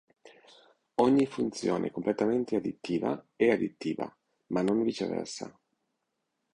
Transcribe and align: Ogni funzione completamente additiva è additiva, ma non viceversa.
Ogni 0.95 1.27
funzione 1.27 1.91
completamente 1.91 2.55
additiva 2.55 3.23
è 3.35 3.51
additiva, 3.51 4.11
ma 4.47 4.63
non 4.63 4.81
viceversa. 4.81 5.55